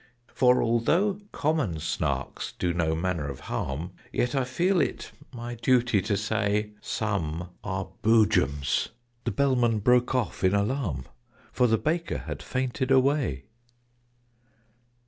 "For, 0.33 0.63
although 0.63 1.19
common 1.31 1.75
Snarks 1.75 2.53
do 2.57 2.73
no 2.73 2.95
manner 2.95 3.29
of 3.29 3.41
harm, 3.41 3.91
Yet 4.11 4.33
I 4.33 4.45
feel 4.45 4.81
it 4.81 5.11
my 5.31 5.53
duty 5.53 6.01
to 6.01 6.17
say 6.17 6.71
Some 6.81 7.49
are 7.63 7.89
Boojums" 8.01 8.89
The 9.25 9.31
Bellman 9.31 9.77
broke 9.77 10.15
off 10.15 10.43
in 10.43 10.55
alarm, 10.55 11.05
For 11.51 11.67
the 11.67 11.77
Baker 11.77 12.17
had 12.17 12.41
fainted 12.41 12.89
away. 12.89 13.43